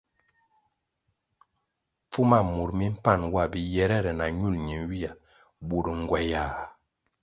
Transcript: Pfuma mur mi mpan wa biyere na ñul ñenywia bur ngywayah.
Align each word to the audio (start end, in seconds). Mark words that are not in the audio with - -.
Pfuma 2.09 2.37
mur 2.53 2.69
mi 2.77 2.85
mpan 2.95 3.21
wa 3.33 3.43
biyere 3.51 3.99
na 4.19 4.25
ñul 4.37 4.55
ñenywia 4.67 5.11
bur 5.67 5.85
ngywayah. 6.01 6.53